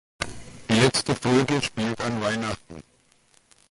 [0.67, 2.81] Die letzte Folge spielt an Weihnachten.